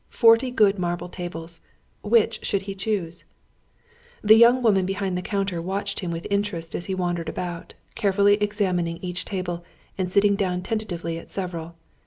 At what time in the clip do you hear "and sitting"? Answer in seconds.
9.99-10.35